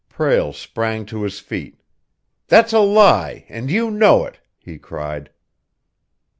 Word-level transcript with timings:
Prale 0.09 0.51
sprang 0.51 1.05
to 1.05 1.21
his 1.21 1.39
feet. 1.39 1.77
"That's 2.47 2.73
a 2.73 2.79
lie, 2.79 3.45
and 3.49 3.69
you 3.69 3.91
know 3.91 4.25
it!" 4.25 4.39
he 4.57 4.79
cried. 4.79 5.29